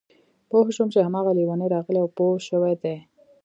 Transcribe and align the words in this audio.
پوه 0.49 0.67
شوم 0.75 0.87
چې 0.93 0.99
هماغه 1.07 1.31
لېونی 1.37 1.67
راغلی 1.75 1.99
او 2.03 2.09
پوه 2.17 2.35
شوی 2.47 2.73
دی 2.83 2.95